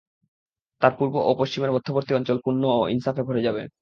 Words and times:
তারপর 0.81 0.97
পূর্ব 1.01 1.15
ও 1.23 1.31
পশ্চিমের 1.39 1.73
মধ্যবর্তী 1.73 2.11
অঞ্চল 2.15 2.37
পূণ্য 2.43 2.63
ও 2.75 2.81
ইনসাফে 2.87 3.23
ভরে 3.23 3.41
যাবে। 3.43 3.61